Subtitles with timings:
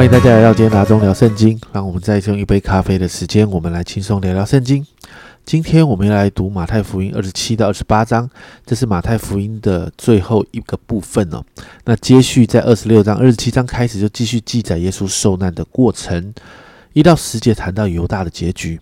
[0.00, 1.60] 欢迎大家来到今天拿中聊圣经。
[1.74, 4.82] 让我们再用一杯咖啡的时间，我们来轻松聊聊圣经。
[5.44, 8.26] 今天我们要来读马太福音二十七到二十八章，
[8.64, 11.44] 这是马太福音的最后一个部分哦。
[11.84, 16.32] 那接续在二十六章、二十七章开始，就继续记载耶稣受难的过程。
[16.94, 18.80] 一到十节谈到犹大的结局。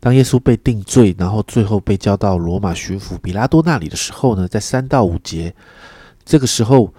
[0.00, 5.54] 当耶稣被定罪，然后最后被交到罗马巡抚比拉多那里的时候呢，在三到五节，
[6.24, 6.92] 这个时候，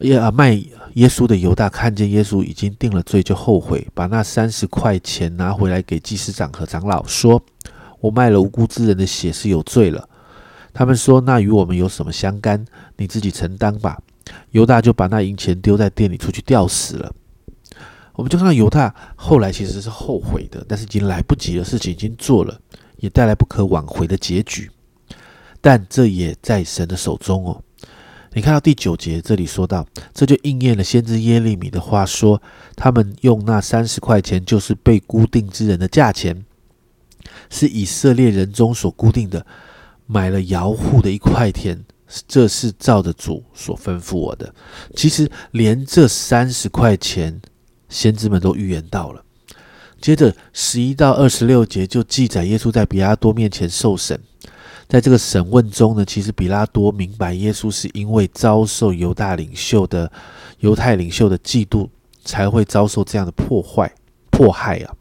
[0.00, 0.52] 耶啊卖
[0.94, 7.42] 耶稣的犹大看见耶稣已经定了罪，就后悔，把那三十块钱拿回来给祭司长和长老，说
[8.00, 10.08] ：“我卖了无辜之人的血是有罪了。”
[10.74, 12.62] 他们说：“那与我们有什么相干？
[12.96, 13.98] 你自己承担吧。”
[14.50, 17.12] 犹大就把那银钱丢在店里，出去吊死了。
[18.14, 22.58] 我们就看到犹大后来其实是后悔的，但是已经来不及了，事情已经做了，
[22.96, 24.70] 也带来不可挽回的结局。
[25.60, 27.62] 但这也在神的手中哦。
[28.36, 32.42] 你看到第九节这里说到，这就应验了先知耶利米的话，说
[32.76, 36.44] 他们用那三十块钱，就是被固定之人的价钱，
[37.48, 39.46] 是以色列人中所固定的，
[40.04, 41.82] 买了摇户的一块田。
[42.28, 44.54] 这是照着主所吩咐我的。
[44.94, 47.40] 其实连这三十块钱。
[47.88, 49.24] 先知们都预言到了。
[50.00, 54.20] 接着十一到二十六节就记载耶稣在比拉多面前受审。
[54.88, 60.10] 在这个审问中呢，其实比拉多明白耶稣是因为遭受犹大领袖的
[60.60, 61.88] 犹太领袖的嫉妒，
[62.24, 63.92] 才会遭受这样的破坏
[64.30, 64.94] 迫害啊。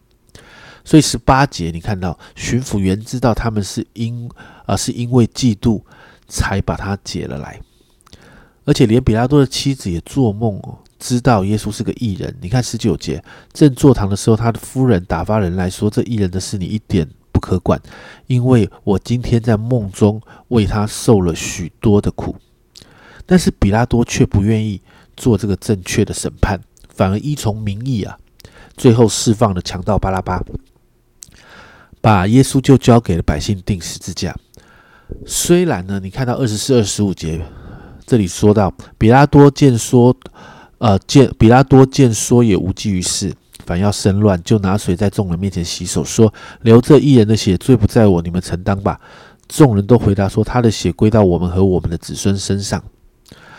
[0.83, 4.30] 所以十八节你看到巡抚员知道他们是因
[4.66, 5.81] 啊是因为嫉妒
[6.28, 7.59] 才把他解了来，
[8.66, 10.80] 而且连比拉多的妻子也做梦哦。
[10.97, 17.08] 知道耶稣是个异人，你看十九节，正坐堂的时候，他的夫人打发人来说：“这异人的事你一点
[17.45, 17.79] 可管，
[18.25, 22.35] 因为我今天在梦中为他受了许多的苦。”
[23.28, 24.81] 但是比拉多却不愿意
[25.16, 28.17] 做这个正确的审判，反而依从民意啊，
[28.75, 30.41] 最后释放了强盗巴拉巴，
[32.01, 34.35] 把耶稣就交给了百姓钉十字架。
[35.25, 37.39] 虽然呢，你看到二十四、二十五节
[38.07, 40.16] 这里说到，比拉多见说。
[40.77, 43.33] 呃，见比拉多见说也无济于事，
[43.65, 48.99] 反要生乱，就拿水在众人面前洗手，说：“流这一人的血，罪不在我，你们承担吧。”
[49.49, 52.83] 众人都回答说：“他的血归到我们和我们的子孙身上。”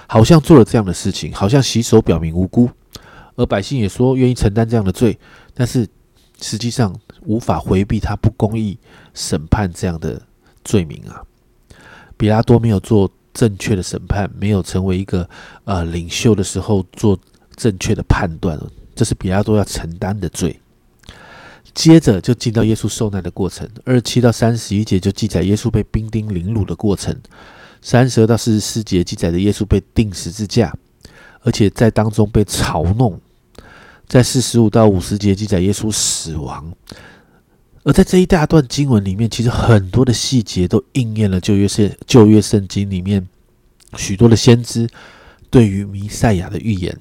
[0.08, 2.70] 好像做了这样的事情，好像洗手表明无辜，
[3.34, 5.18] 而百姓也说愿意承担这样的罪，
[5.52, 5.86] 但是
[6.40, 6.94] 实际上
[7.24, 8.78] 无法回避他不公义
[9.14, 10.22] 审判这样的
[10.64, 11.22] 罪名啊。
[12.16, 13.10] 比拉多没有做。
[13.36, 15.28] 正确的审判没有成为一个
[15.64, 17.18] 呃领袖的时候做
[17.54, 18.58] 正确的判断，
[18.96, 20.58] 这是比拉多要承担的罪。
[21.74, 27.14] 接着就进到耶稣受难的过程，二七到三十一节就记载耶稣被兵丁凌辱的过程，
[27.82, 30.74] 三十二到四十四节记载的耶稣被钉十字架，
[31.42, 33.20] 而且在当中被嘲弄，
[34.08, 36.72] 在四十五到五十节记载耶稣死亡。
[37.82, 43.28] 而在这一大段经文里面，其实很多的细节都应验了旧约圣旧约圣经里面
[43.98, 44.88] 许多的先知
[45.50, 46.98] 对于弥赛亚的预言。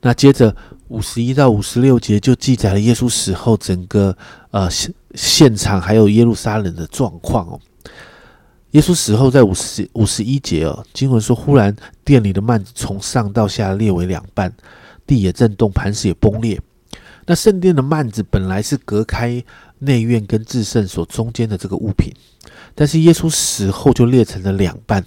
[0.00, 0.54] 那接着
[0.88, 4.16] 五十一到五十六节就记载了耶稣死后整个
[4.50, 7.60] 呃现现场还有耶路撒冷的状况哦。
[8.70, 11.74] 耶稣死后在五十五十一节哦，经文说忽然
[12.04, 14.52] 殿里的幔子从上到下裂为两半，
[15.06, 16.60] 地也震动，磐石也崩裂。
[17.26, 19.42] 那圣殿的幔子本来是隔开
[19.80, 22.14] 内院跟至圣所中间的这个物品，
[22.74, 25.04] 但是耶稣死后就裂成了两半，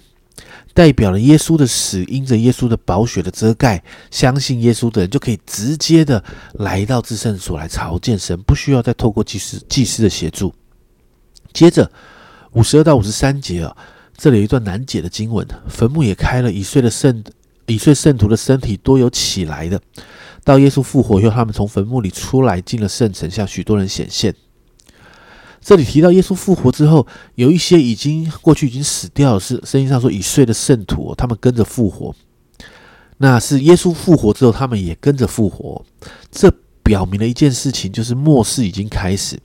[0.72, 6.22] 代表了耶稣的死因着耶稣的宝血的遮盖，相信耶稣的人就可以直接的
[6.54, 10.52] 来到至圣所来朝见神，不需要再透过祭司祭司的协助。
[11.52, 11.90] 接着
[12.52, 13.76] 五十二到五十三节啊，
[14.16, 17.22] 这里有一段难解的经文，坟墓也开了，已睡的圣
[17.66, 19.80] 已睡圣徒的身体多有起来的。
[20.42, 24.34] 到耶稣复活以后，他们从坟墓里出来，进了圣城，向许多人显现。
[25.64, 27.06] 这里提到耶稣复活之后，
[27.36, 32.14] 有一些已经过去已经死掉，是圣经上说已睡的圣徒，他们跟着复活。
[33.16, 35.82] 那是耶稣复活之后，他们也跟着复活。
[36.30, 36.52] 这
[36.82, 39.40] 表明了一件事情，就是末世已经开始，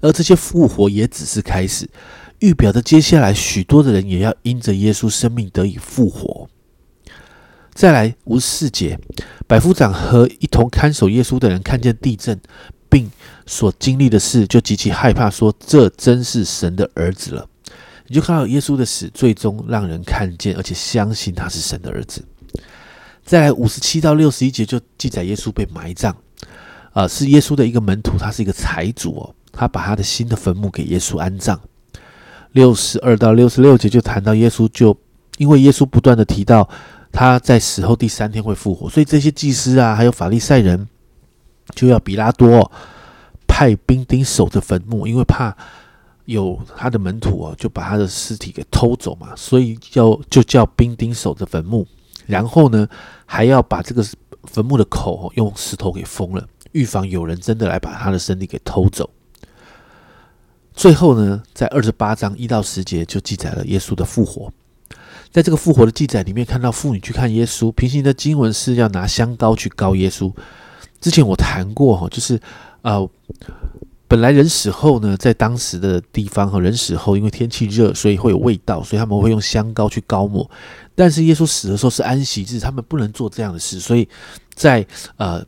[0.00, 1.90] 而这些复活也只是开始，
[2.38, 6.48] 预表着接下来许多的人也要因着耶稣生命得以复活。
[7.72, 8.96] 再来五十四节，
[9.48, 12.40] 百夫长和一同看守耶稣的人看见地震，
[12.94, 13.10] 并
[13.44, 17.44] 所经历的事，就极其害怕，说：“这真是神的儿子了。”
[18.06, 22.24] 你就看到耶稣的死，最终让人看见，而且相信他是神的儿子。
[23.24, 26.16] 再来五十七到六十一节，就记载耶稣被埋葬。
[26.92, 31.60] 啊，是耶稣的一个门徒，他是一个财主哦，他把他的新的坟墓给耶稣安葬。
[32.52, 34.96] 六十二到六十六节就谈到耶稣，就
[35.38, 36.70] 因为耶稣不断的提到。
[37.16, 40.88] 他在死后第三天会复活，所以这些祭司啊，还有法利赛人，
[41.74, 42.70] 就要比拉多
[43.46, 45.56] 派兵丁守着坟墓，因为怕
[46.24, 51.86] 有他的门徒哦，就把他的尸体给偷走嘛，所以要就叫兵丁守着坟墓，
[52.26, 52.88] 然后呢，
[53.26, 54.04] 还要把这个
[54.44, 59.08] 坟墓的口用石头给封了，预防有人真的来把他的身体给偷走。
[60.74, 64.52] 最后呢，在二十八章一到十节就记载了耶稣的复活。
[65.30, 67.70] 在这个复活的记载里面，看到妇女去看耶稣。
[67.72, 70.32] 平行的经文是要拿香膏去膏耶稣。
[71.04, 72.40] 之前我谈过哈，就是
[72.80, 73.06] 呃，
[74.08, 80.50] 本来人死后呢，在当时的地方哈，人死后因为天气热，所以会有味道，所以他们会用香膏去膏抹。
[80.94, 84.08] 但是耶稣死的时候是安息日，他们不能做这样的事，所以
[84.54, 84.86] 在
[85.18, 85.44] 呃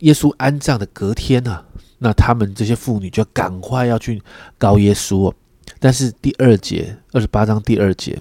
[0.00, 1.64] 耶稣安葬的隔天呢。
[1.98, 4.20] 那他们这些妇女就赶快要去
[4.58, 5.32] 告耶稣，
[5.78, 8.18] 但是第二节二十八章第二节，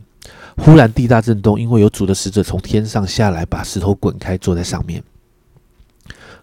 [0.58, 5.04] 忽然地大震动，因为有主的使者从天上下来，把石头滚开，坐在上面。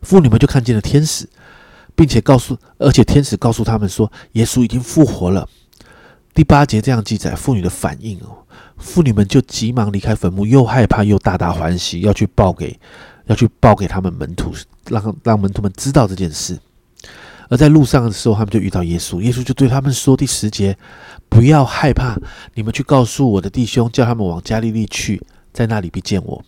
[0.03, 1.29] 妇女们就看见了天使，
[1.95, 5.49] 并且告诉，而且天使告诉他们说，耶稣已经复活了。
[6.35, 8.47] 第八节这样记载妇女的反应哦，
[8.77, 12.79] 妇女们就急忙离开坟墓，又害怕又大大欢喜，要去报给，
[13.27, 14.53] 要去报给他们门徒，
[14.89, 16.59] 让让门徒们知道这件事。
[17.51, 19.21] 而在路上的时候，他们就遇到耶稣。
[19.21, 20.77] 耶稣就对他们说：“第十节，
[21.31, 22.15] 不要害怕，
[22.55, 25.21] 你们去告诉我的弟兄，叫他们往加利利去，
[25.53, 26.45] 在那里必见我。”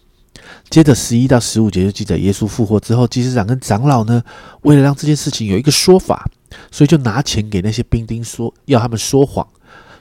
[0.68, 4.22] 接着十一到十五节就记载耶稣复活之后，祭司长跟长老呢，
[4.62, 6.28] 为了让这件事情有一个说法，
[6.70, 9.46] 所以就拿钱给那些兵丁说，要他们说谎，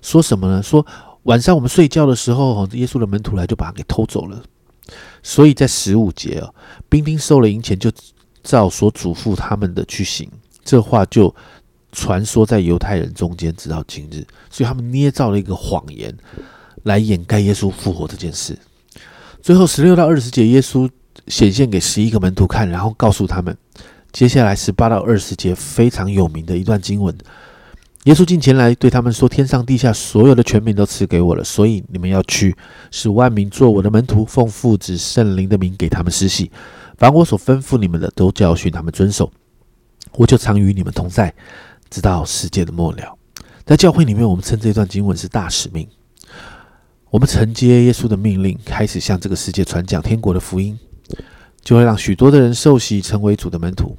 [0.01, 0.61] 说什么呢？
[0.63, 0.85] 说
[1.23, 4.41] 晚上我们睡觉的时候，耶稣的门徒来就把他给偷走了。
[5.21, 6.53] 所以在十五节哦，
[6.87, 7.91] 兵丁收了银钱，就
[8.41, 10.29] 照所嘱咐他们的去行。
[10.63, 11.33] 这话就
[11.91, 16.15] 传说在犹太人中间，直到今日，所以他们捏造了一个谎言
[16.83, 18.57] 来掩盖耶稣复活这件事。
[19.41, 20.89] 最后十六到二十节，耶稣
[21.27, 23.56] 显现给十一个门徒看，然后告诉他们，
[24.12, 27.15] 接下来十八到二十节非常有名的一段经文。
[28.06, 32.56] 耶稣进前来对他们说：“天上地下所有的权柄都赐给我了，所以你们要去，
[32.91, 36.50] 使万民做我的门徒，奉父子圣灵的名给他们施洗，
[36.97, 39.30] 凡我所吩咐你们的，都教训他们遵守。”
[40.13, 41.33] 我就常与你们同在，
[41.89, 43.18] 直到世界的末了。
[43.65, 45.88] 在教会里面，我们称这段经文是大使命。
[47.09, 50.77] 我们承接耶稣的命令，开始向这个世界传讲天国的福音，
[51.61, 53.97] 就会让许多的人受洗，成为主的门徒。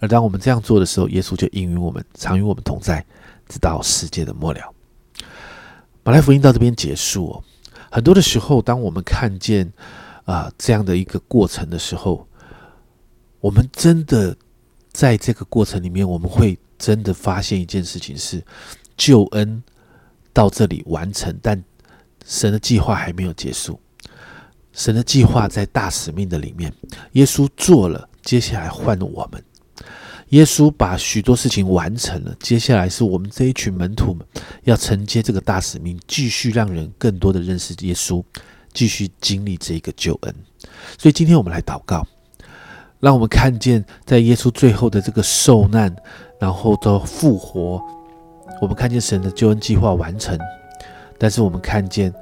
[0.00, 3.04] 而当我们这样做的时候，耶稣就应允我们，常与我们同在，
[3.48, 4.60] 直到世界的末了。
[6.04, 7.44] 马来福音到这边结束哦。
[7.90, 9.72] 很多的时候，当我们看见
[10.24, 12.26] 啊这样的一个过程的时候，
[13.40, 14.36] 我们真的。
[14.92, 18.42] 在这个过程里面，我们会真的发现一件事情：是
[18.96, 19.62] 救恩
[20.32, 21.62] 到这里完成，但
[22.26, 23.80] 神的计划还没有结束。
[24.72, 26.72] 神的计划在大使命的里面，
[27.12, 29.42] 耶稣做了，接下来换我们。
[30.30, 34.26] 耶稣把许多事情完成了，接下来是我们这一群门徒们
[34.64, 38.22] 要承接这个大使命，继续让人更多的认识耶稣，
[38.74, 40.34] 继续经历这个救恩。
[40.98, 42.04] 所以今天我们来祷告。
[42.98, 45.94] 让我们看见，在耶稣最后的这个受难，
[46.40, 47.80] 然后的复活，
[48.60, 50.36] 我们看见神的救恩计划完成。
[51.18, 52.12] 但是我们看见，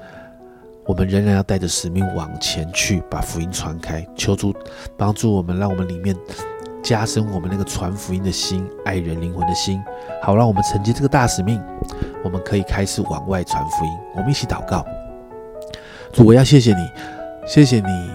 [0.86, 4.06] 我们仍然要带着使命往前去，把福音传开。
[4.14, 4.54] 求主
[4.96, 6.16] 帮助我们，让我们里面
[6.82, 9.82] 加深我们那个传福音的心，爱人灵魂的心，
[10.22, 11.62] 好让我们承接这个大使命，
[12.22, 13.90] 我们可以开始往外传福音。
[14.14, 14.84] 我们一起祷告，
[16.12, 16.88] 主，我要谢谢你，
[17.46, 18.10] 谢谢你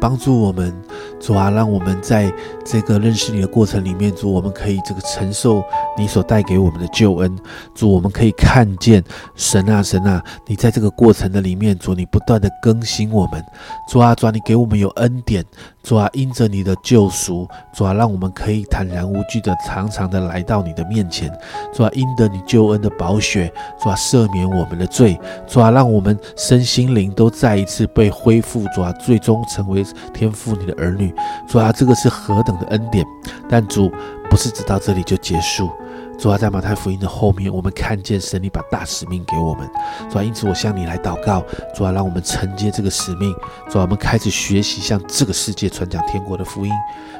[0.00, 0.74] 帮助我们。
[1.18, 2.32] 主啊，让我们在
[2.64, 5.62] 这个认识你的过程里面，主，我们可以这个承受
[5.96, 7.38] 你所带给我们的救恩。
[7.74, 9.02] 主，我们可以看见
[9.34, 13.42] 神啊，神啊，你在这个过程的里面，主，你不断的更新我们。
[13.90, 15.44] 主啊，主啊，你给我们有恩典。
[15.82, 21.32] 主啊，因着你的救赎，主啊，让我们可以坦然无惧的、常常的来到你的面前。
[21.72, 25.18] 主啊，因得你救恩的宝血，主啊，赦免我们的罪。
[25.46, 28.64] 主啊，让我们身心灵都再一次被恢复。
[28.74, 31.05] 主啊，最终成为天父你的儿女
[31.48, 33.06] 主啊，这个是何等的恩典！
[33.48, 33.90] 但主
[34.30, 35.70] 不是只到这里就结束。
[36.18, 39.68] 主啊，在马太福音的后面，我们看见神你把大使命给我们。
[40.10, 41.44] 主啊，因此我向你来祷告，
[41.74, 43.34] 主啊，让我们承接这个使命。
[43.70, 46.72] 主啊，我们开始学习向这个世界传讲天国的福音。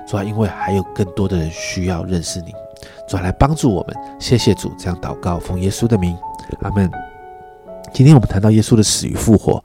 [0.08, 2.52] 主啊，因为还有更多的人需要认识你。
[3.06, 3.94] 主啊，来帮助我们。
[4.18, 6.16] 谢谢主，这样祷告，奉耶稣的名，
[6.62, 6.90] 阿门。
[7.92, 9.62] 今天我们谈到耶稣的死与复活。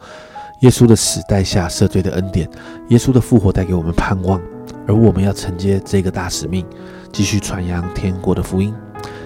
[0.62, 2.50] 耶稣的死带下赦罪的恩典，
[2.89, 4.39] 耶稣的复活带给我们盼望，
[4.88, 6.65] 而我们要承接这个大使命，
[7.12, 8.74] 继续传扬天国的福音。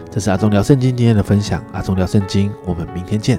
[0.10, 3.38] 这是阿忠聊圣经今天的分享，阿忠聊圣经，我们明天见。